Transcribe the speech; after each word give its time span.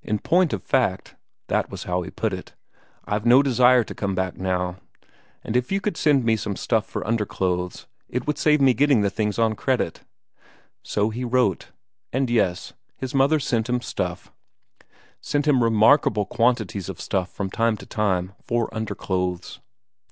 "In 0.00 0.20
point 0.20 0.52
of 0.52 0.62
fact," 0.62 1.16
that 1.48 1.70
was 1.72 1.82
how 1.82 2.02
he 2.02 2.10
put 2.12 2.32
it, 2.32 2.54
"I've 3.04 3.26
no 3.26 3.42
desire 3.42 3.82
to 3.82 3.94
come 3.96 4.14
back 4.14 4.36
now. 4.36 4.76
And 5.42 5.56
if 5.56 5.72
you 5.72 5.80
could 5.80 5.96
send 5.96 6.22
me 6.24 6.36
some 6.36 6.54
stuff 6.54 6.86
for 6.86 7.04
underclothes, 7.04 7.88
it 8.08 8.28
would 8.28 8.38
save 8.38 8.60
me 8.60 8.74
getting 8.74 9.00
the 9.00 9.10
things 9.10 9.40
on 9.40 9.56
credit." 9.56 10.04
So 10.84 11.10
he 11.10 11.24
wrote. 11.24 11.72
And 12.12 12.30
yes, 12.30 12.74
his 12.96 13.12
mother 13.12 13.40
sent 13.40 13.68
him 13.68 13.80
stuff 13.80 14.30
sent 15.20 15.48
him 15.48 15.64
remarkable 15.64 16.26
quantities 16.26 16.88
of 16.88 17.00
stuff 17.00 17.28
from 17.28 17.50
time 17.50 17.76
to 17.78 17.86
time 17.86 18.34
for 18.44 18.72
underclothes. 18.72 19.58